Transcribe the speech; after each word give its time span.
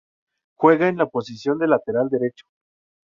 Juega 0.57 0.87
en 0.89 0.97
la 0.97 1.05
posición 1.05 1.59
de 1.59 1.67
Lateral 1.67 2.09
derecho. 2.09 2.47